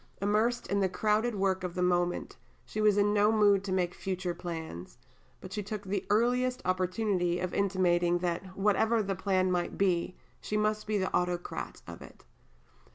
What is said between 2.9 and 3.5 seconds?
in no